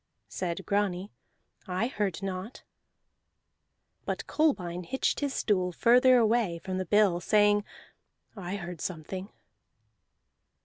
Said 0.29 0.65
Grani, 0.65 1.11
"I 1.67 1.85
heard 1.85 2.23
naught." 2.23 2.63
But 4.03 4.25
Kolbein 4.25 4.83
hitched 4.83 5.19
his 5.19 5.31
stool 5.35 5.71
further 5.71 6.17
away 6.17 6.57
from 6.57 6.79
the 6.79 6.85
bill, 6.89 7.19
saying: 7.19 7.63
"I 8.35 8.55
heard 8.55 8.81
something." 8.81 9.29